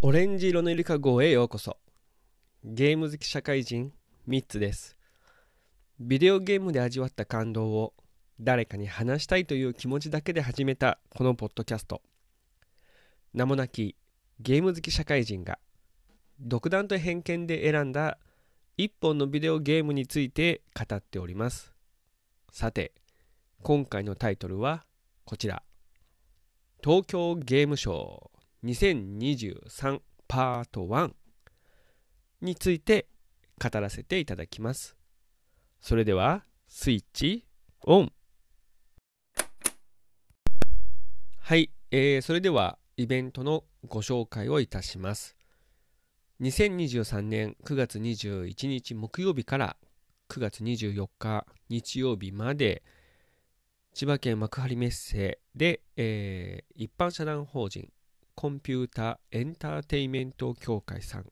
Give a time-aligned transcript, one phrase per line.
[0.00, 1.76] オレンジ色のゆりかごへようこそ。
[2.62, 3.92] ゲーム好き社会人
[4.28, 4.96] 3つです。
[5.98, 7.94] ビデオゲームで味わった感動を
[8.38, 12.00] 誰かに話したいという気持ちだけで始めたこのポッドキャスト。
[13.34, 13.96] 名もなき
[14.38, 15.58] ゲーム好き社会人が
[16.38, 18.18] 独断と偏見で選んだ
[18.76, 21.72] 一本のビデオゲームについて語っております。
[22.52, 22.92] さて
[23.62, 24.84] 今回のタイトルは
[25.24, 25.62] こちら。
[26.84, 29.26] 東京ゲームショー
[29.80, 31.12] 2023パート1
[32.42, 33.08] について
[33.62, 34.96] 語らせていただきます。
[35.80, 37.46] それではスイッチ
[37.82, 38.12] オン。
[41.38, 45.36] はい、えー、それではイベントのご紹介をいたします。
[46.40, 49.76] 2023年9月21日木曜日から
[50.28, 52.82] 9月24日日曜日まで
[53.96, 57.88] 千葉県幕張メッセで、えー、一般社団法人
[58.34, 61.22] コンピュータエンターテイメント協会さん、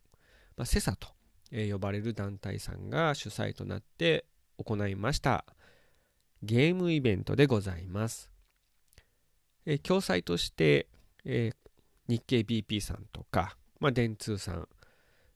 [0.57, 1.09] まあ、セサと、
[1.53, 4.25] えー、呼ばれる団体さんが主催となって
[4.57, 5.45] 行いました。
[6.43, 8.31] ゲームイベントでございます、
[9.67, 10.89] えー、共催として、
[11.27, 11.57] えー、
[12.09, 14.69] 日経 BP さんとか、まあ、電通さん、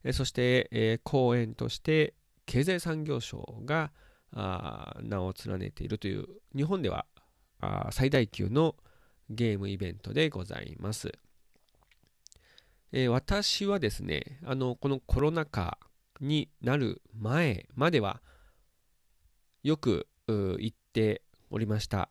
[0.03, 2.15] えー、そして、えー、講演として
[2.47, 3.93] 経済産業省が
[4.33, 7.07] あ名を連ねているという日本では
[7.61, 8.77] あ最大級の
[9.31, 11.13] ゲームイベントでございます。
[12.93, 15.79] えー、私はですね、あの、このコロナ禍
[16.21, 18.23] になる前までは、
[19.63, 22.09] よく行っておりました。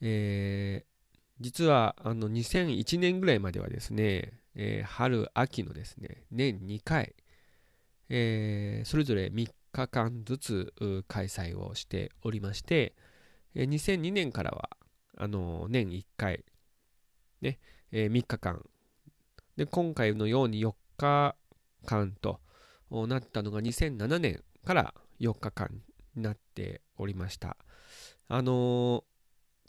[0.00, 7.14] えー、実は、あの、2001年ぐらいまではですね、えー、春、秋のですね、年2回、
[8.08, 10.72] えそれぞれ3日間ずつ
[11.08, 12.94] 開催をしておりまして、
[13.64, 14.70] 2002年からは、
[15.16, 16.44] あの、年1回、
[17.40, 17.58] ね、
[17.90, 18.64] え3日間
[19.56, 21.36] で、今回のように4日
[21.84, 22.40] 間と
[22.90, 25.82] なったのが2007年から4日間
[26.14, 27.56] になっておりました。
[28.28, 29.02] あのー、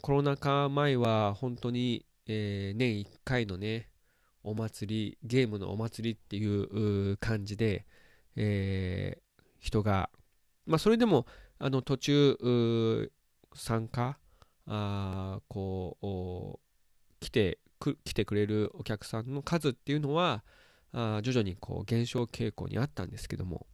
[0.00, 3.88] コロナ禍前は本当に、えー、年1回のね、
[4.44, 7.84] お祭り、ゲームのお祭りっていう感じで、
[8.36, 10.08] えー、人が、
[10.66, 11.26] まあ、それでも
[11.58, 13.10] あの途中
[13.54, 14.18] 参加
[14.66, 20.44] あこう来てく来てくれるお客さんの数っていうのは
[20.92, 23.66] あ徐々にこう減少傾向にあったんですけども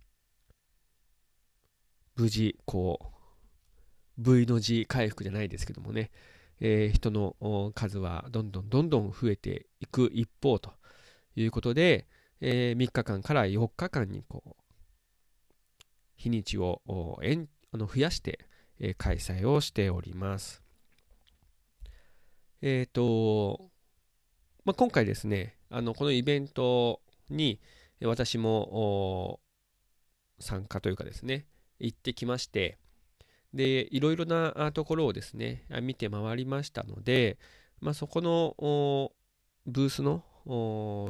[2.15, 3.17] 無事こう
[4.19, 6.11] V の字回復じゃないですけどもね、
[6.61, 10.73] えー、人の数はどんどんどんどん増えていく一方と
[11.35, 12.07] いうことで、
[12.41, 14.63] えー、3日間から4日間にこう
[16.17, 18.46] 日にちをあの増やして、
[18.79, 20.63] え、開催をしております。
[22.63, 23.71] え、ー、と、
[24.65, 27.01] まあ、今回ですね、あのこのイベント
[27.31, 27.61] に
[28.03, 29.41] 私も
[30.39, 31.47] 参加というかですね、
[31.79, 32.79] 行ってきまして、
[33.55, 37.39] で、いろいろなところをですね、見て回りましたので、
[37.81, 38.55] まあ、そこの
[39.67, 40.23] ブースの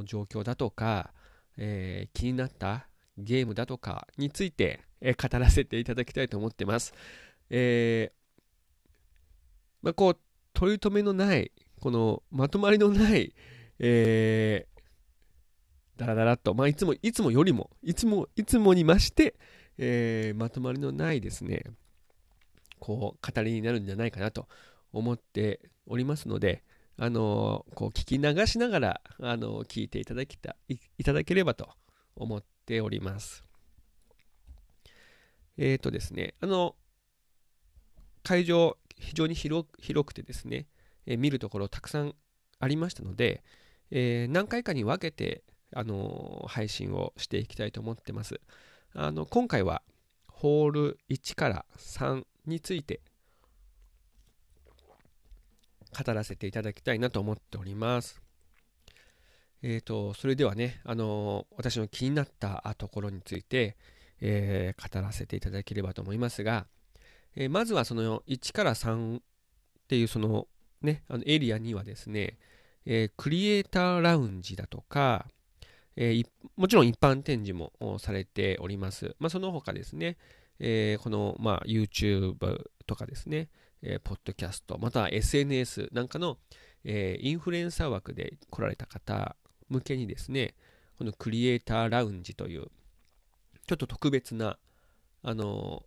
[0.05, 1.13] 状況だとか、
[1.57, 2.89] えー、気になった
[3.19, 6.95] ゲームだとかについて、え、語らせていただきたいと思ってます。
[7.51, 8.43] えー、
[9.83, 10.19] まあ、こう、
[10.53, 13.35] 取り留めのないこのまとまりのない、
[13.79, 19.37] えー、だらだらっと、まあ、いつも、いつもよりも、いつも、いつもに増して、
[19.79, 21.65] えー、まとまりのないですね、
[22.79, 24.49] こう、語りになるんじゃないかなと
[24.93, 26.65] 思っておりますので、
[26.99, 31.69] あの、こう、聞き流しながら、あの、聞いていただきたい、いただければと
[32.17, 33.45] 思っております。
[35.59, 36.75] えっ、ー、とですね、あの、
[38.27, 40.67] 会場、非常に広くてですね、
[41.07, 42.17] え見るところたくさん
[42.59, 43.45] ありましたので、
[43.93, 48.41] えー、何回かに分けて、あのー、配信をしていきたいと思ってます。
[48.95, 49.81] あの今回は
[50.27, 53.01] ホール1から3について
[55.97, 58.21] 語らせていただきたいなと思っております。
[59.63, 63.77] えーと、それではね、あの、私の気になったところについて、
[64.21, 66.67] え、語らせていただければと思いますが、
[67.37, 69.23] えー、まずはその1から3っ
[69.89, 70.49] ていうその
[70.83, 72.39] ね、あのエリアにはですね、
[72.85, 75.27] えー、クリエイターラウンジだとか、
[75.97, 79.17] えー、もちろん一般展示もされております。
[79.19, 80.17] まあ、その他ですね、
[80.59, 82.37] えー、この、まあ、YouTube
[82.87, 83.49] とかですね、
[83.83, 86.39] えー、ポッドキャスト、または SNS なんかの、
[86.85, 89.37] えー、インフルエンサー枠で来られた方
[89.69, 90.55] 向けにですね、
[90.99, 92.67] このクリエイターラウンジという、
[93.67, 94.59] ちょっと特別な、
[95.23, 95.83] あの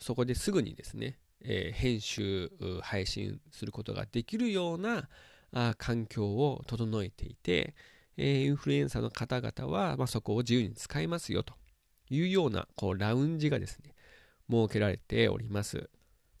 [0.00, 2.50] そこですぐにですね、えー、編集、
[2.82, 5.08] 配信することができるような
[5.52, 7.74] あ環境を整えていて、
[8.16, 11.54] えー、インフルエンサーの方々は、まあ、そこを自由に使いますよと
[12.10, 13.94] いうようなこうラウンジがですね、
[14.50, 15.88] 設けられております。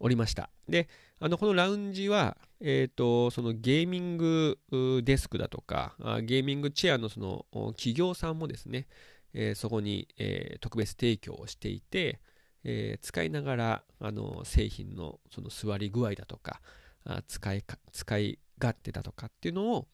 [0.00, 0.50] おりました。
[0.68, 0.88] で、
[1.20, 4.58] あのこのラウンジは、えっ、ー、と、そのゲーミング
[5.04, 8.86] デスクだとか、ゲーミングチェアのその企業さんもですね、
[9.34, 12.20] えー、そこに、えー、特別提供をしていて、
[12.64, 16.60] えー、使いながらあの製品のその座り具合だとか
[17.04, 19.88] あ使いか使い勝手だとかっていうのを、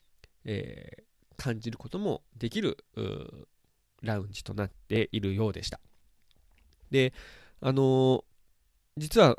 [0.44, 1.02] えー、
[1.36, 2.76] 感じることもできる
[4.02, 5.80] ラウンジとなっているようでした。
[6.90, 7.12] で、
[7.60, 8.24] あの
[8.96, 9.36] 実は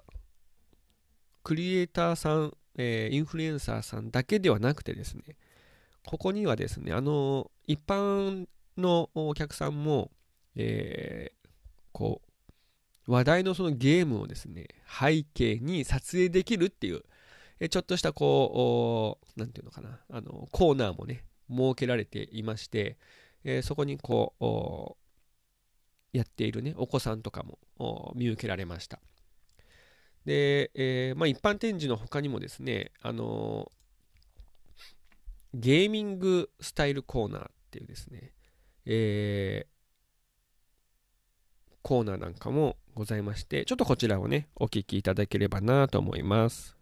[1.43, 5.23] クリエイターさん、えー、インフルエンサーさんだけではなくてですね、
[6.05, 8.47] ここにはですね、あの一般
[8.77, 10.11] のお客さんも、
[10.55, 11.49] えー、
[11.91, 12.26] こう、
[13.07, 17.01] 話題のそのゲームをですね、背景に撮影できるっていう、
[17.59, 22.97] えちょっとしたこう、なんていうのかな、あの、コーナーもね、設けられていまして、
[23.43, 24.97] え、そこにこ
[26.13, 28.99] う、やっているね、お子さんとかも見受けられました。
[30.25, 33.71] で、えー、まあ、一般展示の他にもですね、あの
[35.53, 38.33] ゲーミングスタイルコーナーっていうですね、
[38.85, 39.67] えー、
[41.81, 46.75] コーナーなんかもございまして、ちょっとこちらをね、お聞きいただければなと思います。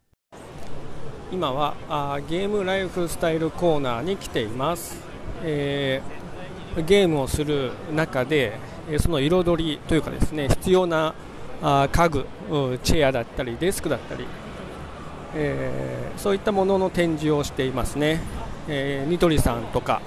[1.29, 4.97] 今はあゲームライフスタイルコーナーに来ています。
[5.43, 8.57] えー、ゲームをする中で、
[8.99, 11.13] その彩りというかですね、必要な
[11.61, 12.25] あ家具、
[12.83, 14.25] チェアだったり、デスクだったり、
[15.35, 18.21] えー、そういったものの展示をしていますね。
[18.69, 20.01] えー、ニトリさんとか、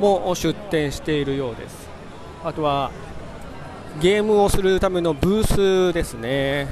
[0.00, 1.88] も出店しているようです
[2.44, 2.90] あとは
[4.00, 6.68] ゲームをするためのブースですね。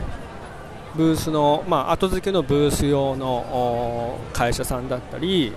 [0.94, 5.52] ブースの、まあ、後付けのブース用の会社さんだったり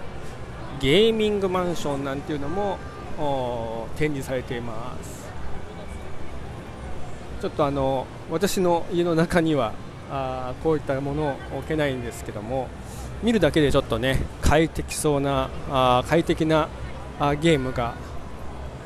[0.80, 2.78] ゲーミングマンションなんていうのも
[3.98, 5.28] 展示されています。
[7.42, 9.74] ちょっとあの私の家の中には
[10.10, 12.68] あこういったものを置けないんですけども
[13.22, 16.70] 見るだけでちょっとね快適そうなあ快適な
[17.20, 17.94] あゲームが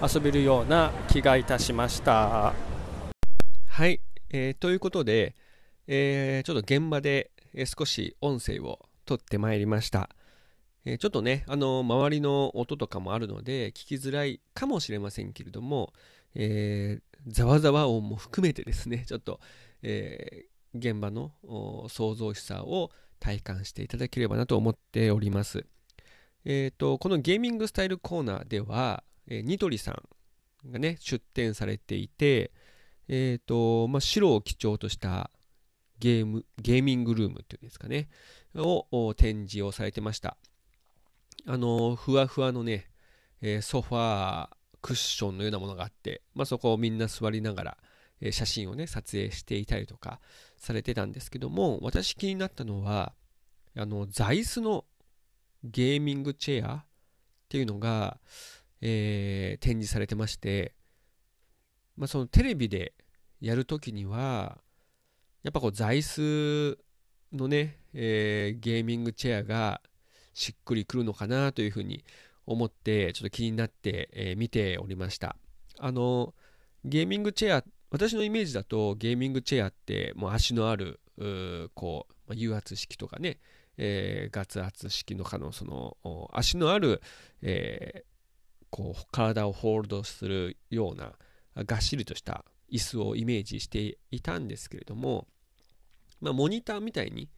[0.01, 2.70] 遊べるような気がいたしました。
[3.73, 4.01] はい、
[4.31, 5.33] えー、ということで、
[5.88, 10.09] えー、ちょっと現場で、え少し音声を取ってまいりました、
[10.83, 15.94] えー、ちょっとねあの周りの音とかもあるので聞きづらいかもしれませんけれども、
[17.27, 19.39] ざわざわ音も含めてですね ちょっと、
[19.83, 21.31] え現場の
[21.88, 22.91] 創造しさを
[23.21, 25.65] 体感していただければなと思っております。
[26.44, 29.91] えーと、このゲーミングスタイルコーナーでは、え、ニトリさ
[30.65, 32.51] んがね出展されていて、
[33.13, 35.31] えーとまあ、白を基調とした
[35.99, 38.07] ゲームゲーミングルームっていうんですかね。
[38.55, 40.37] を展示をされてました。
[41.45, 42.89] あのふわふわのね、
[43.41, 44.49] えー、ソファー
[44.81, 47.77] クッションのようなものがあって、まあ、そこをみんな座りながら、
[48.21, 50.21] えー、写真をね撮影していたりとか
[50.55, 53.13] されてたんですけども私気になったのは
[53.75, 54.85] あの座椅子の
[55.63, 56.85] ゲーミングチェアっ
[57.49, 58.17] ていうのが、
[58.81, 60.73] えー、展示されてまして、
[61.97, 62.93] まあ、そのテレビで
[63.41, 64.57] やるときには、
[65.43, 66.77] やっぱこう座椅子
[67.33, 69.81] のね、えー、ゲーミングチェアが
[70.33, 72.06] しっくりくるのかなというふうに
[72.45, 75.35] 思ってちょっと気になって、えー、見ておりました。
[75.80, 76.33] あの
[76.85, 83.39] ゲーミングチェア私のイメージだとゲーミングチェアってもう足のあるうこう油圧式とかね
[83.77, 85.97] えー、ガ圧式の可能その
[86.33, 87.01] 足のある、
[87.42, 91.13] えー、こう体をホールドするような
[91.63, 95.28] がっしりとした椅子をイメージしていたんですけれども、
[96.21, 97.30] まあ、モニターみたいに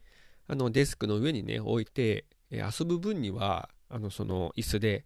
[0.47, 5.05] あのデスクの上にね置いて、遊ぶ分にはあのその椅子で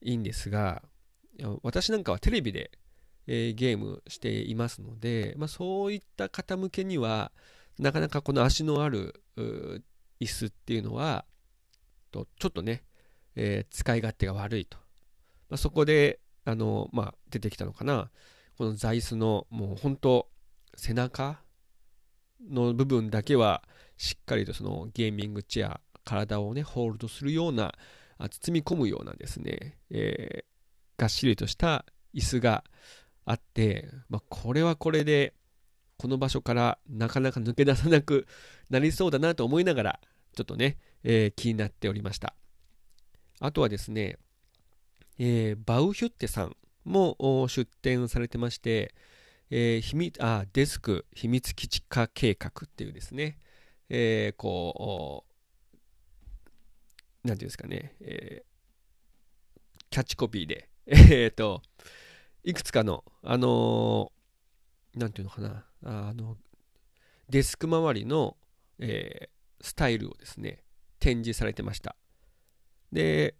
[0.00, 0.82] いいんですが
[1.62, 2.70] 私なんかはテレビで、
[3.26, 7.32] えー、ゲームしていますので、まあ、そういった方向けには
[7.78, 9.22] なかなかこの足のある
[10.20, 11.24] 椅子っていうのは、
[12.10, 12.82] とちょっとね、
[13.36, 14.76] えー、使い勝手が悪いと。
[15.48, 18.10] まあ、そこで、あの、まあ、出てきたのかな。
[18.60, 20.28] この座椅子の、もう本当、
[20.76, 21.40] 背中
[22.46, 27.72] の部分だけは、しっかりとそのゲーミングチェア、体をね、ホールドするような、
[28.18, 32.62] 包み込むようなですね、えー、がっしりとした椅子が
[33.24, 35.32] あって、まあ、これはこれで、
[35.96, 38.26] この場所からなかなか抜け出さなく
[38.68, 40.00] なりそうだなと思いながら、
[40.36, 42.34] ちょっとね、えー、気になっておりました。
[43.38, 44.18] あとはですね、
[45.16, 48.94] えー、バウヒュッテさんも出展されてまして、
[49.50, 53.38] えー、秘密あデスク秘密基地化計画っていうですね、
[53.88, 55.24] えー、こ
[57.24, 61.62] う、なんていうんですかね、えー、キャッチコピーで、 えっと、
[62.44, 66.38] いくつかの、あのー、なんていうのかな、あの、
[67.28, 68.36] デスク周りの、
[68.78, 70.62] えー、スタイルをですね、
[71.00, 71.96] 展示されてました。
[72.92, 73.34] で、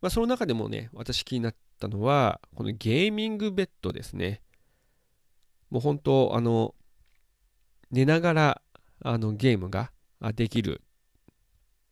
[0.00, 4.40] まあ、その中でもね、私気になってたのは、このゲーミングベッドですね。
[5.70, 6.74] もう本当、あの、
[7.90, 8.62] 寝ながら
[9.00, 9.92] あのゲームが
[10.34, 10.82] できる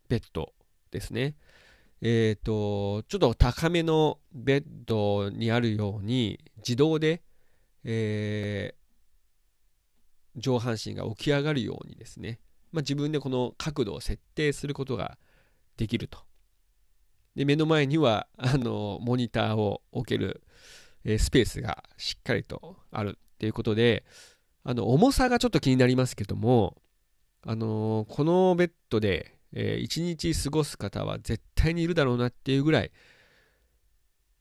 [0.08, 0.52] ベッド
[0.90, 1.36] ですね。
[2.00, 7.22] えっ、ー、と、ちょっと高めのベッドにあるように、自動で、
[7.84, 12.40] えー、上半身が起き上がるようにですね、
[12.72, 15.16] まあ、自分でこの角度を設定することが
[15.76, 16.18] できると。
[17.34, 20.42] で、目の前には、あの、モニターを置ける、
[21.04, 24.04] スペースがしっかりとあるっていうことで、
[24.64, 26.76] あの、重さがちょっと気になりますけども、
[27.44, 32.92] あの、このベッドで、えー、一日過ごす方は絶対にいるだろうなっていうぐらい、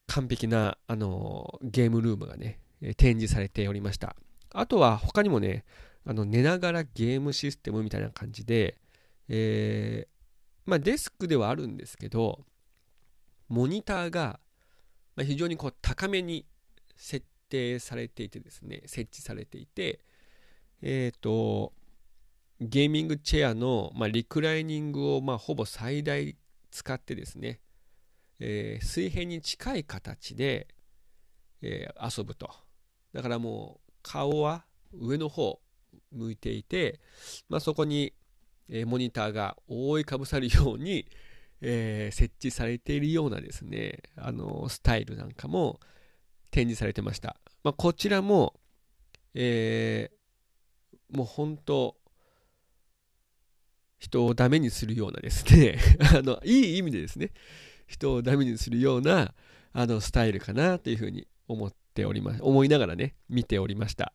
[0.08, 2.60] 完璧な、あの、ゲームルームがね、
[2.98, 4.16] 展示されておりました。
[4.54, 5.64] あとは他にもね、
[6.06, 8.78] あの寝ながらゲームシステムみたいな感じで、
[9.30, 12.46] えー、まあ、デスクではあるんですけど、
[13.52, 14.40] モニターが
[15.18, 16.46] 非常にこう高めに
[16.96, 20.00] 設定されていてですね、設置されていて、
[20.82, 21.74] えっ、ー、と、
[22.62, 26.38] ゲーミングチェアの、まあ、リクライニングを、まあ、ほぼ最大
[26.72, 27.60] 使ってですね、
[28.40, 30.70] えー、水平に近い形で、
[31.62, 32.50] えー、遊ぶと。
[33.14, 35.60] だからもう顔は上の方
[36.14, 37.02] 向いていて、
[37.50, 38.14] まあ、そこに、
[38.70, 41.06] えー、モニターが覆いかぶさるように、
[41.62, 45.80] えー、設置されているようなですね、あのスタイルなんかも
[46.50, 47.38] 展示されてました。
[47.64, 48.60] まあ、こちらも、
[49.34, 51.96] えー、もう本当、
[54.00, 55.78] 人をダメにするようなですね
[56.18, 57.32] あの、いい意味でですね、
[57.88, 59.34] 人をダメにするような、
[59.74, 62.42] あの、スタイルかなというふうに思っております。
[62.42, 64.14] 思いながらね、見ておりました。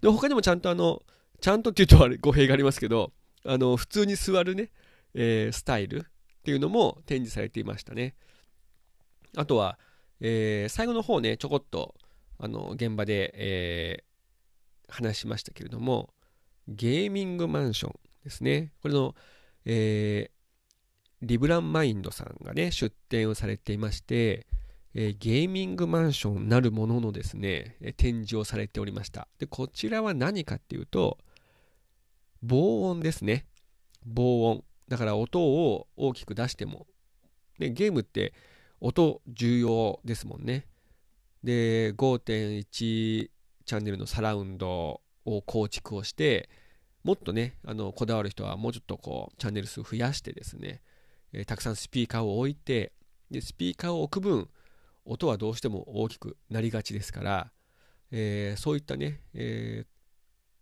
[0.00, 1.02] で、他にもちゃんとあの、
[1.40, 3.12] ちゃんとっていうとあれ語弊がありますけど、
[3.44, 4.70] あの、普通に座るね、
[5.14, 6.06] えー、スタイル
[6.48, 8.14] っていうのも展示されていましたね。
[9.36, 9.78] あとは、
[10.18, 11.94] えー、最後の方ね、ちょこっと、
[12.38, 16.14] あの、現場で、えー、話しましたけれども、
[16.66, 17.92] ゲーミングマンション
[18.24, 18.72] ですね。
[18.80, 19.14] これの、
[19.66, 24.46] えー、リブランマインドさんがね、出展をされていまして、
[24.94, 29.28] えー、ゲーミングマンションなるもののですねえ、展示をされておりました。
[29.38, 31.18] で、こちらは何かっていうと、
[32.40, 33.44] 防音ですね。
[34.06, 34.64] 防音。
[34.88, 36.86] だから音を大きく出しても。
[37.58, 38.32] で、ゲームって
[38.80, 40.66] 音重要ですもんね。
[41.44, 46.48] で、5.1チャンネルのサラウンドを構築をして、
[47.04, 50.82] もっとね、あのこだわる人はもうちょっとこうチャンネル数増やしてですね、
[51.32, 52.92] えー、たくさんスピーカーを置いて、
[53.30, 54.48] でスピーカーを置く分、
[55.04, 57.52] 音はどうしても大きくなりがちですから、
[58.10, 59.84] えー、そういったね、え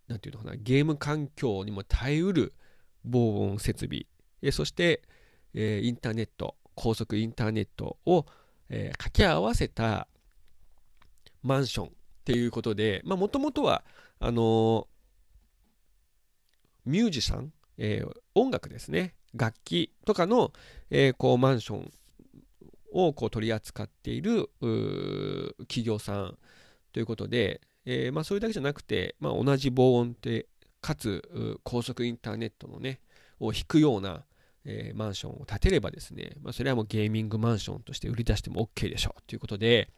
[0.08, 2.52] ー、なんていうのかな、ゲーム環境にも耐えうる
[3.04, 4.06] 防音設備、
[4.46, 5.02] え、そして、
[5.54, 8.26] え、インターネット、高速インターネットを、
[8.68, 10.08] え、掛け合わせた
[11.42, 11.90] マンションっ
[12.24, 13.84] ていうことで、もともとは、
[14.18, 14.88] あの
[16.86, 20.52] ミュージシャン、えー、音楽ですね、楽器とかの、
[20.90, 21.92] えー、こうマンション
[22.92, 24.48] をこう取り扱っている
[25.68, 26.38] 企業さん
[26.92, 30.46] ということで、えー、まあ、それだけじゃなくて、まあ、同じ防音で
[30.80, 33.00] かつ高速インターネットのね
[33.40, 34.24] を引くような、
[34.66, 39.88] えー、マンションを建てればですね、まあ、それはもうゲーミングマンションとして売り出しても OK でしょうということで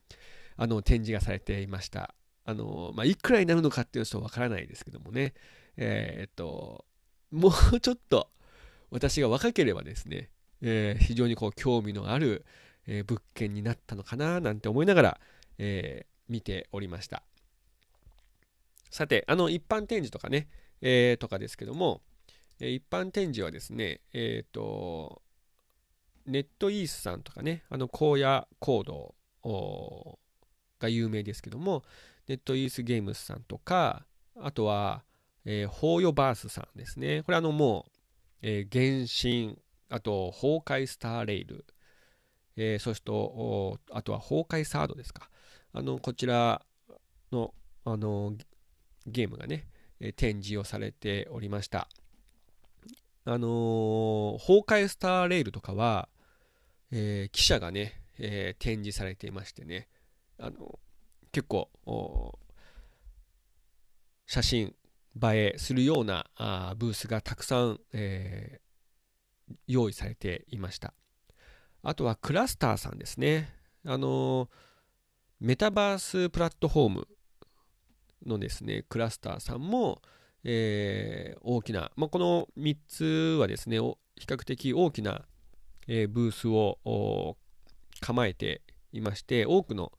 [0.56, 5.34] あの展示がされていましたあの、まあ、いくらになるのかっていうのはちょっとわからないですけどもね、
[5.76, 6.84] えー、っと、
[7.30, 8.30] もうちょっと
[8.90, 10.30] 私が若ければですね、
[10.62, 12.46] えー、非常にこう興味のある、
[12.86, 15.20] え、物件になったのかななんて思いながら、
[15.58, 17.22] え、見ておりました。
[18.90, 20.48] さて、あの一般展示とかね、
[20.80, 22.00] えー、とかですけども、
[22.60, 25.22] 一般展示はですね、えっ、と、
[26.26, 29.14] ネットイースさんとかね、あの荒野行動
[30.78, 31.84] が有名ですけども、
[32.26, 34.04] ネットイースゲームスさんとか、
[34.36, 35.04] あとは、
[35.44, 37.22] えー、ホーヨバースさんですね。
[37.22, 37.90] これあのもう、
[38.42, 41.64] えー、原神、あと、崩壊スターレイル、
[42.56, 43.10] えー、そして
[43.94, 45.30] あとは崩壊サードですか。
[45.72, 46.60] あの、こちら
[47.32, 48.34] の、あの、
[49.06, 49.66] ゲームがね、
[50.16, 51.88] 展示をされておりました。
[53.30, 56.08] あのー、崩壊スターレイルとかは、
[56.90, 59.86] えー、記者がね、えー、展示されていましてね、
[60.38, 60.78] あの
[61.30, 61.68] 結構、
[64.24, 64.74] 写真
[65.22, 70.94] 映えするようなあブースがたくさん、えー、用意されていました。
[71.82, 73.54] あとはクラスターさんですね。
[73.84, 74.48] あのー、
[75.40, 77.08] メタバースプラットフォーム
[78.24, 80.00] のですねクラスターさんも、
[80.50, 83.04] えー、大きな、まあ、この3つ
[83.38, 83.76] はですね
[84.16, 85.26] 比較的大きな、
[85.86, 87.36] えー、ブースを
[88.00, 89.92] 構えていまして多くの、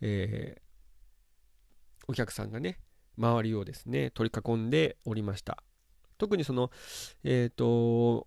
[0.00, 2.80] えー、お客さんがね
[3.16, 5.62] 周りをですね取り囲んでおりました。
[6.18, 6.72] 特にその
[7.22, 8.26] えっ、ー、と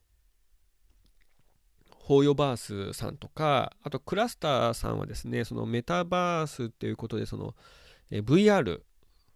[1.89, 7.53] ホーヨバースさんとかあとクラスターさんはですねそのメタバースっていうことでその、
[8.11, 8.79] えー、VR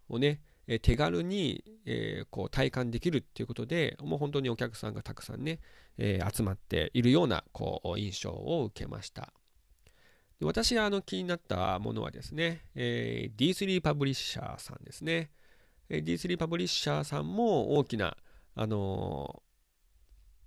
[0.08, 0.40] をね
[0.72, 5.60] え手軽に、え、こう体感できるっていうことでもう本当にお客さんがたくさんね、
[5.98, 9.34] え、集まっているようなこう印象を受けました。
[10.40, 15.32] で私があの気になったものはですね、え、D3 パブリッシャーさんですね、
[15.90, 18.16] え、D3 パブリッシャーさんも大きな
[18.54, 19.42] あの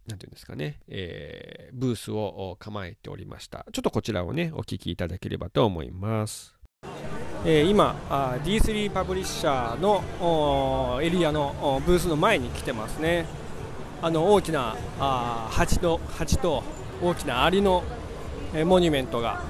[0.07, 3.67] なんていうんですかね、えー、ブースを構えておりました。
[3.73, 6.62] ちょっとこちらをねお聞きいただければと思います。
[7.45, 7.97] えー、今
[8.45, 13.27] D3 パブリッシャーのエリアのブースの前に来てますね。
[14.01, 16.63] あの大きなあ蜂と蜂と
[17.03, 17.83] 大きなアリの、
[18.65, 19.43] モニュメントが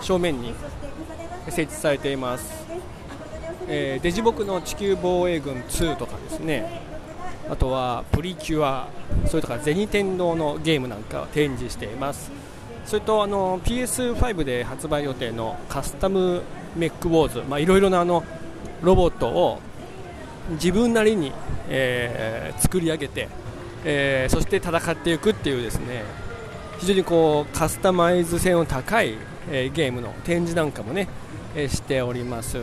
[0.00, 0.54] 正面に
[1.48, 2.66] 設置されています、
[3.68, 6.80] えー、デジボクの地球防衛軍2とかですね。
[7.50, 8.88] あとはプリキュア
[9.26, 12.32] それとか銭天堂のゲームなんかを展示しています。
[12.86, 16.42] それとあの PS5 で発売予定のカスタム
[16.76, 18.22] メックウォーズ、まあ、いろいろなあの
[18.80, 19.60] ロボットを
[20.50, 21.32] 自分なりに、
[21.68, 23.28] えー、作り上げて、
[23.84, 26.04] えー、そして戦っていくっていうですね
[26.78, 29.14] 非常にこうカスタマイズ性の高い、
[29.50, 31.08] えー、ゲームの展示なんかもね、
[31.56, 32.58] えー、しております。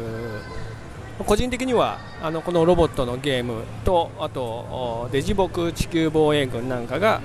[1.28, 7.22] 個人的にはあのこのロボットのゲームとあとデジボク地球防衛軍なんかが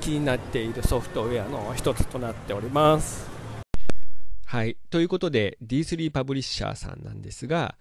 [0.00, 3.26] 気になっているソフトウェアの一つとなっております。
[4.44, 4.76] はい。
[4.90, 7.76] ということで D3 パブリッシャーさんなんですが、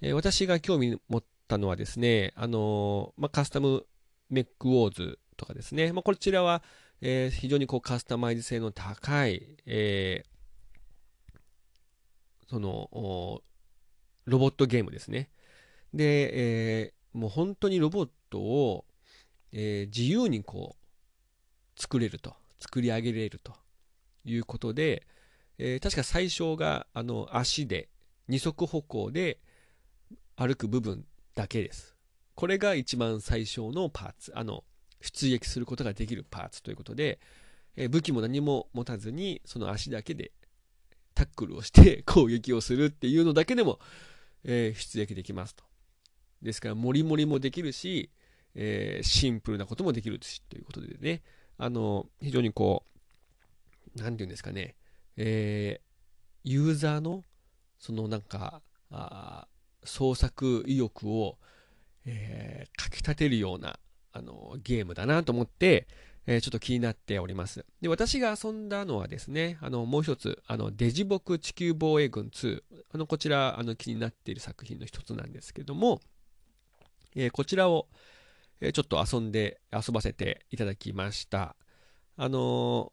[0.00, 3.86] えー、私が興味持ったのはですね、あのー、まあ、カスタム
[4.30, 6.62] メックウォーズとかですね、まあ、こちらは、
[7.00, 10.24] えー、非常にこうカスタマイズ性の高い、え
[12.50, 13.42] その
[14.26, 15.28] ロボットゲームですね。
[15.92, 18.84] で、えもう本当にロボットを、
[19.52, 20.83] え自由にこう
[21.76, 23.52] 作れると作り上げれると
[24.24, 25.06] いうことで、
[25.58, 27.88] えー、確か最初があの足で
[28.28, 29.38] 二足歩行で
[30.36, 31.94] 歩く部分だけです。
[32.34, 34.32] これが一番最小のパーツ。
[34.34, 34.64] あの
[35.00, 37.20] 出撃することができるパーツということで、
[37.76, 40.32] えー、武器も何も持たずにその足だけで
[41.14, 43.78] タックルをして 攻撃をするっていうのだけでも、
[44.44, 45.64] えー、出撃できますと。
[46.40, 48.10] ですからモリモリもできるし、
[48.54, 51.22] えー、シンプルなこともできるしということでね。
[51.58, 52.84] あの、非常にこ
[53.96, 54.74] う、なんていうんですかね、
[55.16, 57.24] えー、ユーザーの、
[57.78, 59.46] そのなんか、あ
[59.84, 61.38] 創作意欲を、
[62.06, 63.78] えー、かきたてるような、
[64.12, 65.86] あの、ゲームだなと思って、
[66.26, 67.64] えー、ちょっと気になっております。
[67.80, 72.62] で、私が遊んだのはですね、あの、もう一つ、あの、デジボク地球防衛軍2。
[72.92, 76.00] あの、こちら、あの、気になっている作品の一つなんですけども、
[77.14, 77.88] えー、こちらを、
[78.66, 81.56] えちょっと遊んで、遊ばせていただきました。
[82.16, 82.90] あの、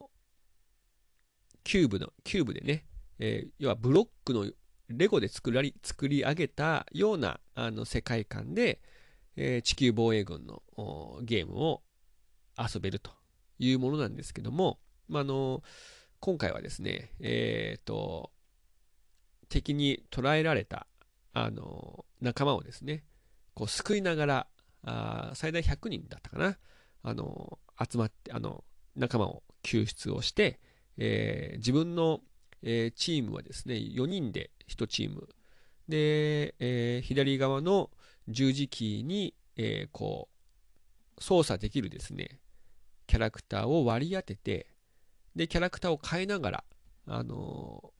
[1.63, 2.85] キューブの、キューブでね、
[3.19, 4.51] えー、要はブロックの
[4.89, 8.81] レゴで作らり作り上げたようなあの世界観で、
[9.35, 10.61] えー、地球防衛軍の
[11.23, 11.83] ゲームを
[12.57, 13.11] 遊べると
[13.59, 15.63] いうものなんですけども、まあ、あの
[16.19, 18.31] 今回はですね、えっ、と、
[19.49, 20.87] 敵に捕らえられた、
[21.33, 23.03] あの仲間をですね、
[23.53, 24.47] こう救いながら、
[24.83, 26.57] あ最大100人だったかな、
[27.03, 28.63] あの集まって、あの
[28.95, 30.59] 仲間を救出をして、
[30.97, 32.21] えー、自分の、
[32.63, 35.29] えー、チームはですね、4人で1チーム。
[35.87, 37.89] で、えー、左側の
[38.27, 40.29] 十字キーに、えこ
[41.17, 42.39] う、操作できるですね、
[43.07, 44.67] キャラクターを割り当てて、
[45.35, 46.63] で、キャラクターを変えながら、
[47.07, 47.93] あの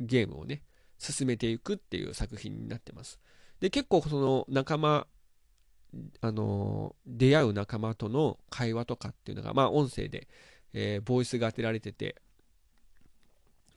[0.00, 0.62] ゲームをね、
[0.98, 3.20] 進めていくっていう作品になってます。
[3.60, 5.06] で、結構その仲間、
[6.20, 10.28] あの出会う仲間との会話とかっていうのが、まあ音声で、
[10.72, 12.16] えー、ボイスが当てられてて、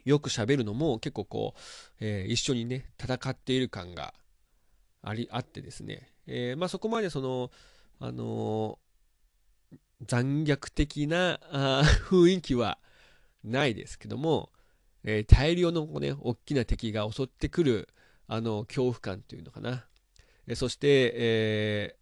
[0.06, 1.60] よく喋るのも結構こう、
[2.00, 4.14] えー、一緒にね、戦っている感が
[5.02, 7.52] あり、あってですね、えー、まあそこまでその、
[8.00, 8.80] あの
[10.06, 12.78] 残虐的なあ雰囲気は
[13.44, 14.50] ないですけども、
[15.04, 17.90] え大量のね、大きな敵が襲ってくる、
[18.28, 19.86] あの恐怖感というのかな、
[20.56, 21.96] そして、え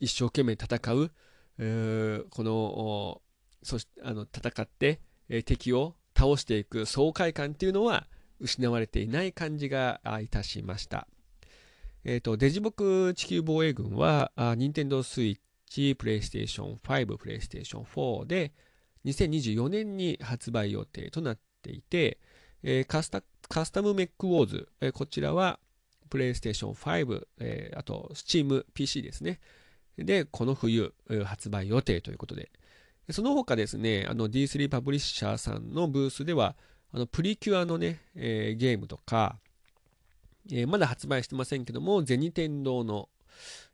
[0.00, 1.10] ー、一生懸命戦う、
[1.58, 3.22] えー、この
[3.62, 8.06] そしあの戦って、え、敵を倒していく爽快感っていうのは
[8.40, 11.06] 失われていない感じがいたしました。
[12.04, 18.52] え、ー、と、デジボク地球防衛軍は、任天堂スイッチ、プレイステーション5、プレイステーション4で、
[19.04, 22.18] 2024年に発売予定となっていて、
[22.64, 25.60] えー、カスタカスタムメックウォーズ、えー、こちらは、
[26.12, 29.40] プレイステーション5、えー、あと、スチーム PC ですね。
[29.96, 30.92] で、この冬、
[31.24, 32.50] 発売予定ということで、
[33.08, 36.54] その他ですね、あの D3 パブリッシャーさんのブースでは、
[36.92, 39.38] あのプリキュアのね、えー、ゲームとか、
[40.50, 43.08] えー、まだ発売してませんけども、ゼニ天堂の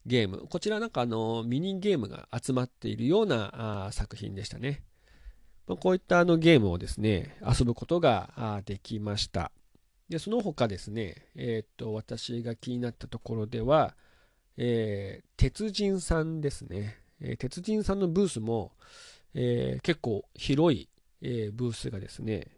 [0.07, 4.85] ゲーム、こちらなんかあのミニゲームが集まっているようなあ作品でしたね。
[5.67, 9.51] まあ、こういったあのゲームをですね、遊ぶことができました。
[10.09, 13.95] で、その他ですね、えっ、と、私が気になったところでは、
[14.57, 16.99] えー、鉄人さんですね。
[17.21, 18.73] えー、鉄人さんのブースも、
[19.35, 20.89] えー、結構広い、
[21.21, 22.49] えー、ブースがですね、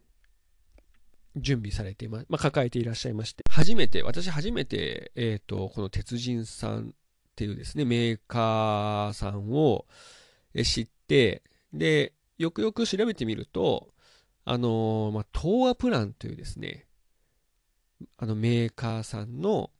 [1.36, 6.92] 準備されていま、まあ、抱えていらっしゃいまして、初めて、私初めて、えっ、と、この鉄人さんっ
[7.34, 9.86] ていうですね、メーカーさんを
[10.64, 13.92] 知って、で、よくよく調べてみると、
[14.44, 16.86] あのまあ、東亜プランというですね、
[18.18, 19.70] あのメーカーさんの、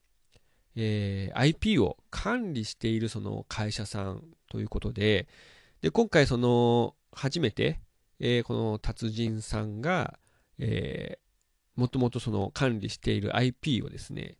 [0.77, 5.29] えー、IP を管理しているその会社さんということで、
[5.81, 7.81] で、今回その、初めて、
[8.19, 10.19] えー、この達人さんが、
[10.59, 14.37] えー、もともとその管理している IP をですね、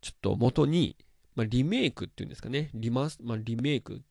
[0.00, 0.96] ちょっと元に、
[1.34, 4.02] まあ、リメイクっていうんですかね、リマス、まあ、リメイク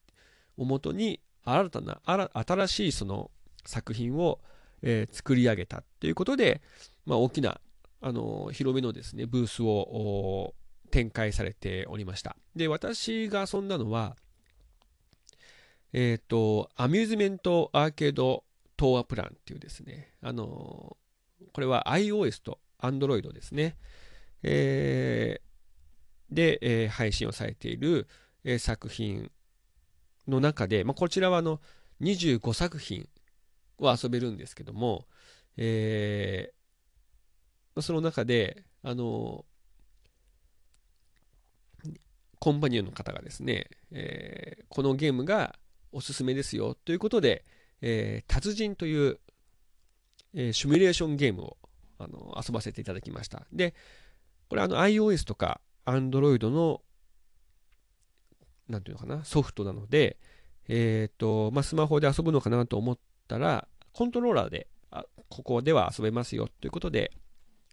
[0.57, 3.31] を元に新たな、新しいその
[3.65, 4.39] 作品を、
[4.81, 6.61] えー、作り上げたっていうことで、
[7.05, 7.59] まあ、大きな、
[8.01, 10.53] あの、広めのですね、ブースを
[10.89, 12.35] 展開されておりました。
[12.55, 14.17] で、私が遊んだのは、
[15.93, 18.43] えっ、ー、と、アミューズメントアーケード
[18.77, 20.97] 東亜プランっていうですね、あの、
[21.53, 23.77] これは iOS と Android ですね。
[24.43, 28.07] えー、で、えー、配信をされている、
[28.43, 29.31] えー、作品
[30.27, 31.59] の中で、まあ、こちらはあの
[32.01, 33.07] 25作品
[33.77, 35.05] を遊べるんですけども、
[35.57, 36.60] えー、
[37.79, 39.45] その中で、あの
[42.39, 45.55] コンパニオンの方がですね、えー、このゲームが
[45.91, 47.45] おすすめですよということで、
[47.81, 49.19] えー、達人という、
[50.33, 51.57] えー、シミュレーションゲームを
[51.99, 53.45] あの遊ばせていただきました。
[53.53, 53.75] で、
[54.49, 56.81] これあの iOS とか Android の
[58.71, 60.17] なんていうのかな、ソフトなので、
[60.67, 67.11] えっ、ー、と、まあ、スマホで遊ぶのかなと思ったら、コントローラーで、あここでは遊べますよということで、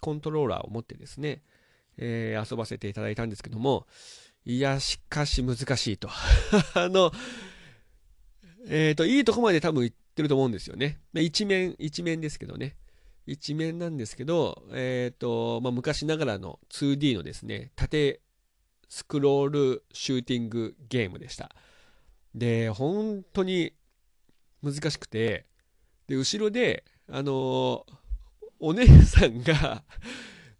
[0.00, 1.42] コントローラーを持ってですね、
[1.96, 3.86] えー、遊ばせていただいたんですけども、
[4.44, 6.08] いや、しかし難しいと。
[6.74, 7.12] あの、
[8.66, 11.00] えっ、ー、と、いいとこまで多分行ってると思うんですよね。
[11.14, 12.76] 一面、一面ですけどね。
[13.26, 18.20] 一面なんですけど、えっ、ー、と、まあ、昔ながらの 2D のですね、縦
[18.88, 21.54] スクロールシューティングゲームでした。
[22.34, 23.74] で、本当に
[24.62, 25.46] 難しくて、
[26.06, 27.86] で、後ろで、あの
[28.60, 29.82] お姉さんが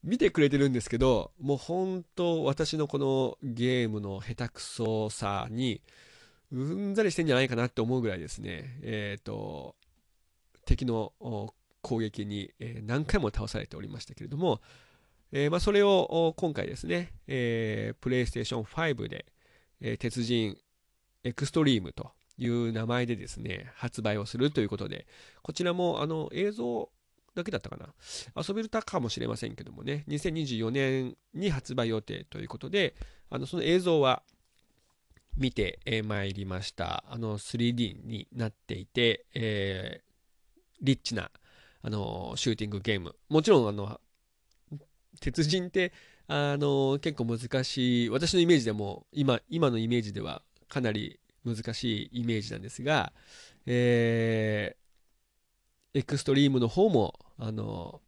[0.05, 5.83] 見てくれてるんですけど、もう本当私のこのゲームの下手くそさに、
[6.53, 9.77] うんざりしてんじゃないかなって思うぐらいですね、えっ、ー、と、
[10.65, 11.13] 敵の
[11.83, 14.61] 攻撃に何回も倒されておりましたけれども、
[15.33, 19.27] えー、まあ、それを今回ですね、えー、プレイステーション5で、
[19.81, 20.57] えー、鉄人
[21.25, 25.07] エクストリームという名前でですね、発売をするということで、
[25.43, 26.89] こちらもあの映像
[27.35, 27.89] だけだったかな。
[28.37, 32.95] 遊べるたかもしれませんけどもね、2024年に発売予定ということで、
[33.31, 34.23] あのその映像は
[35.37, 37.05] 見てまいりました。
[37.09, 40.09] あの 3D になっていて、えー、
[40.83, 41.31] リッチな
[41.83, 43.15] あのシューティングゲーム。
[43.29, 44.01] もちろんあの
[45.21, 45.93] 鉄人って
[46.27, 53.13] あの結構難しい私のイメージでも今今のイメージではかなり難しいイメージなんですが、
[53.67, 54.88] えー、
[55.99, 58.01] エクストリームの方もあの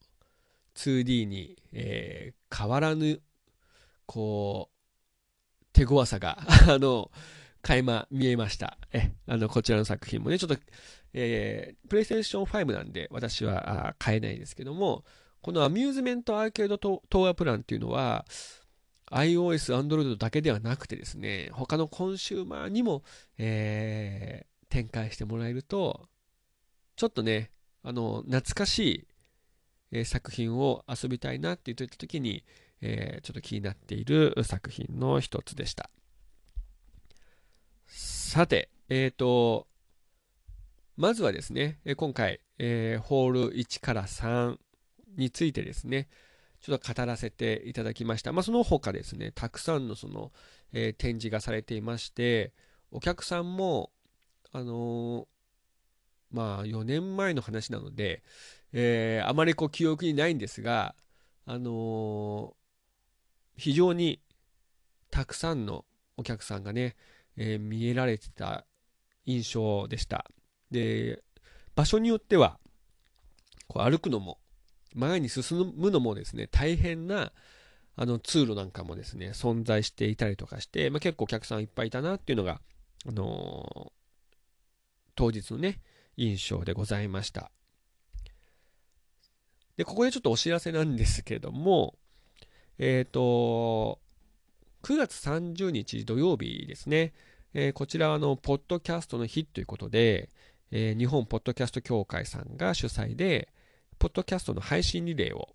[0.77, 3.21] 2D に、えー、変わらぬ
[4.07, 7.11] こう手強さが あの
[7.63, 8.79] 垣間見えました。
[8.93, 10.57] え、あの、こちらの作品もね、ちょっと、
[11.13, 15.05] えー、プレイステーション5なんで私は買えないですけども、
[15.43, 18.25] このアミューズメントアーケード東亜プランっていうのは、
[19.11, 23.03] iOS、Android だけではなくてですね、他のコンシューマーにも、
[23.37, 26.09] えー、展開してもらえると、
[26.97, 27.51] ちょっとね、
[27.83, 29.07] あの、懐かしい、
[29.93, 32.45] え、作品を遊びたいなって言ってた時に、
[32.81, 35.91] えー、ちょっと気になっている作品の一つでした。
[37.87, 39.67] さて、えっ、ー、と、
[40.97, 44.57] まずはですね、今回、えー、ホール1から3
[45.17, 46.09] についてですね、
[46.61, 48.33] ちょっと語らせていただきました。
[48.33, 50.31] まあ、その他ですね、たくさんのその、
[50.73, 52.53] えー、展示がされていまして、
[52.91, 53.91] お客さんも、
[54.53, 55.27] あの、
[56.31, 58.23] まあ、4年前の話なので、
[58.73, 60.95] えー、あまりこう記憶にないんですが、
[61.47, 62.55] あの
[63.57, 64.21] 非常に
[65.11, 65.85] たくさんの
[66.17, 66.97] お客さんがね、
[67.37, 68.65] え見えられてた
[69.25, 70.25] 印象でした。
[70.71, 71.23] で、
[71.75, 72.59] 場所によっては、
[73.67, 74.39] こう歩くのも、
[74.95, 77.33] 前に進むのもですね、大変な
[77.97, 82.61] あの通路なんかもですね、存在していたりとかして、まあ、結構お客さんいっぱいいたなっていうのが、
[83.07, 83.91] あのー、
[85.15, 85.81] 当日のね、
[86.17, 87.51] 印象でございました。
[89.77, 91.95] で、ここでちょっとお知らせなんですけども、
[92.79, 94.01] えっ、ー、と、
[94.83, 97.13] 9月30日土曜日ですね、
[97.53, 100.31] えー、こちらはあの、ポッドキャストの日ということで、
[100.71, 103.49] えー、日本ポッドキャスト協会さんが主催で、
[103.99, 105.55] ポッドキャストの配信リレーを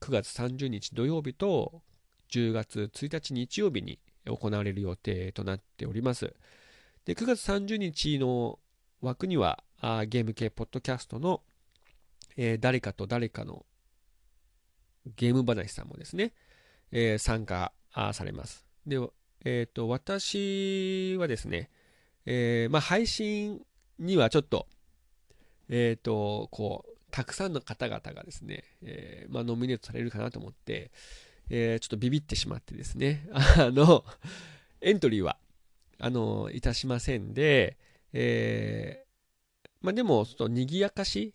[0.00, 1.82] 9月30日土曜日と
[2.30, 6.34] 10月1日日曜日に行われる予定となっております。
[7.04, 8.58] で、9月30日の
[9.00, 11.42] 枠には、あゲーム系ポッドキャストの、
[12.36, 13.66] えー、誰かと誰かの
[15.16, 16.34] ゲーム話さんもですね、
[16.92, 17.72] えー、参加
[18.12, 18.64] されます。
[18.86, 18.96] で、
[19.44, 21.68] えっ、ー、と、私はですね、
[22.26, 23.60] えまあ、配信
[23.98, 24.68] にはちょっと、
[25.68, 30.92] えっ、と、こう、たくさんの方々がですね、え、まあ、ノミネートされるかなと思って、
[31.50, 34.04] え、ちょっとビビってしまってですね、 あの、
[34.80, 35.38] エントリーは、
[35.98, 37.76] あの、いたしませんで、
[38.12, 39.01] え、
[39.82, 41.34] まあ、でも、ちょっと賑やかし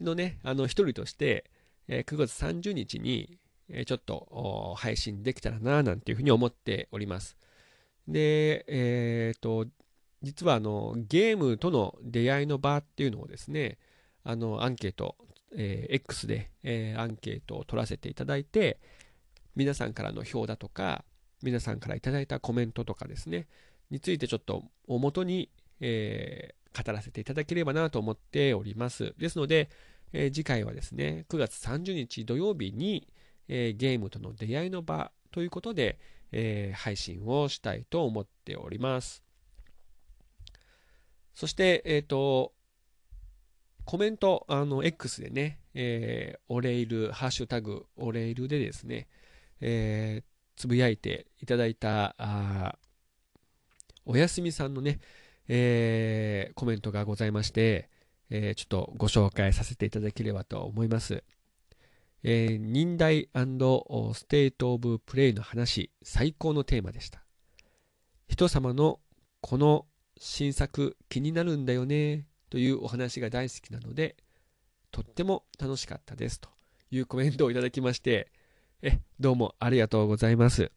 [0.00, 1.50] のね、あの、一人として、
[1.86, 7.36] えー、9月30日に、えー、ちょっと配信できたらな、なんていうふうに思っております。
[8.08, 9.66] で、えっ、と、
[10.22, 13.78] 実はあのゲームとの出会いの場っていうのをですね、
[14.22, 15.16] あのアンケート、
[15.56, 18.78] えー、X で、えー、アンケートを取らせていただいて、
[19.56, 21.04] 皆さんからの票だとか、
[21.42, 23.46] 皆さんからいただいたコメントとかですね、
[23.90, 29.14] についてちょっとおもとに、えー、語らせていただければなと思っております。
[29.18, 29.70] ですので、
[30.12, 33.08] えー、次回はですね、9月30日土曜日に、
[33.48, 35.98] えー、ゲームとの出会いの場ということで、
[36.32, 39.24] え配信をしたいと思っております。
[41.34, 42.52] そして、えっ、と、
[43.84, 49.08] コメント、あの、X でね、えー、おレイル、ハッシュタグ、おレイルでですね、
[49.60, 52.78] えー、つぶやいていただいた、あ
[54.04, 55.00] おやすみさんのね、
[55.52, 57.90] えー、コメントがございまして、
[58.30, 61.24] えー、ちょっとご紹介させていただければと思います。
[62.22, 67.24] えー、ニンダイ State of Play の話、最高のテーマでした。
[68.28, 69.00] 人様の
[69.40, 69.86] この
[70.20, 74.14] 新作気になるんだよねというお話が大好きなので、
[74.92, 76.48] とっても楽しかったですと
[76.92, 78.30] いうコメントをいただきまして、
[78.82, 80.70] え、どうもありがとうございます。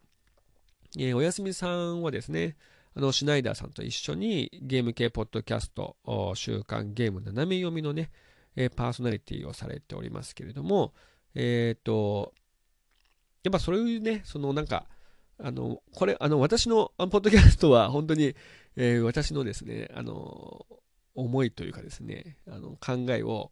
[0.98, 2.56] えー、おやすみさんはですね、
[2.96, 5.98] あの、シュナイダーさんと一緒にゲーム系ポッドキャスト、
[6.36, 8.12] 週刊ゲーム斜め読みのね、
[8.76, 10.94] パーソナリティをされておりますけれども、
[11.36, 12.34] えっ、ー、と、
[13.44, 14.86] やっぱそういうね、そのなんか、
[15.40, 18.36] あの、これ、あの、私のポッドキャストは本当に、
[18.76, 20.66] えー、私のですね、あの、
[21.16, 23.52] 思いというかですね、あの考えを、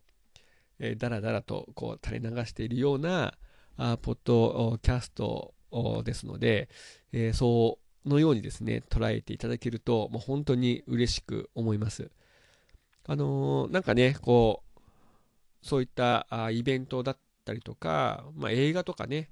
[0.80, 3.36] えー、だらだらとこう垂れ流しているような
[3.78, 5.54] あポッドキャスト
[6.04, 6.70] ですので、
[7.12, 12.10] えー、そのようにですね、捉えていただけると、もう本当に嬉しく思います。
[13.08, 14.80] あのー、なんかね、こう、
[15.62, 19.30] そういったあイベントだったりとか、まあ、映画とかね、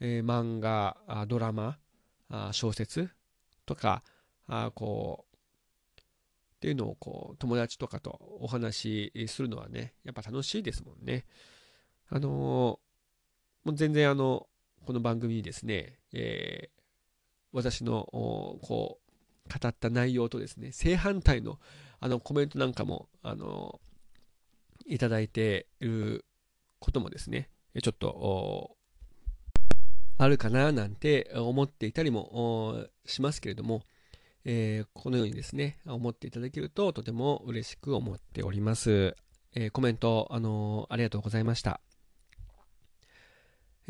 [0.00, 1.78] えー、漫画、ドラマ、
[2.28, 3.10] あ小説
[3.66, 4.02] とか、
[4.46, 5.30] あこう
[6.00, 11.24] っていうのをこう友達とかとお話しするのはね、やっぱ楽しいですもんね。
[12.10, 12.78] あのー、も
[13.66, 14.46] う全然あの、
[14.84, 16.79] この番組にですね、えー、
[17.52, 19.10] 私のこう、
[19.48, 21.58] 語った内容とですね、正反対の
[21.98, 23.80] あのコメントなんかも、あの、
[24.86, 26.24] いただいている
[26.78, 27.50] こともですね、
[27.82, 28.76] ちょっと、
[30.18, 33.82] あるかななんて思っていたりもしますけれども、
[34.44, 39.14] えー、このようにですね、思っていただけるととても嬉しく思っております。
[39.54, 41.80] えー、コメント、あのー、ありがとうございました。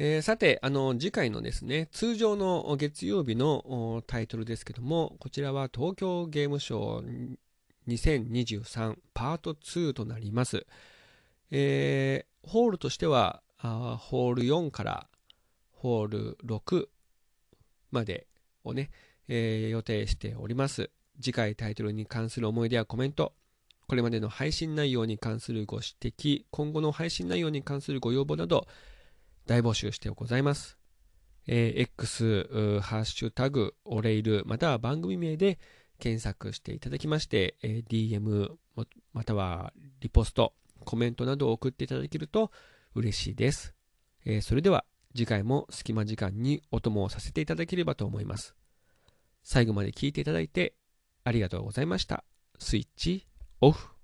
[0.02, 7.36] えー、さて、あの、次回のですね、通常の月曜日のタイトルですけども、こちらは東京ゲームショー
[7.86, 10.64] 2023パート2となります。
[11.50, 15.06] えー、ホールとしては、ホール4から
[15.72, 16.86] ホール6
[17.90, 18.26] まで
[18.64, 18.90] をね、
[19.28, 20.88] えー、予定しております。
[21.20, 23.34] 次回タイトルに関する思い出やコメント、
[23.86, 28.66] これまでの配信内容に関するご指摘、今後の配信内容に関するご要望など、
[29.50, 30.78] 大募集してございます。
[31.48, 35.58] えー、X、ハッシュタグ、おレイル、または番組名で
[35.98, 38.52] 検索していただきまして、えー、DM、
[39.12, 40.52] またはリポスト、
[40.84, 42.52] コメントなどを送っていただけると
[42.94, 43.74] 嬉しいです。
[44.24, 44.84] えー、それでは
[45.16, 48.54] 次回も隙間時間にお供をさせていただければと思います。
[49.42, 50.74] 最後まで聞いていただいて
[51.24, 52.22] ありがとうございました。
[52.60, 53.26] スイッチ
[53.60, 53.99] オフ。